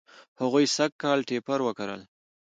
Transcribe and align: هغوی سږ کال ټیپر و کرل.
هغوی 0.41 0.65
سږ 0.75 0.91
کال 1.03 1.19
ټیپر 1.27 1.59
و 1.63 1.67
کرل. 1.77 2.01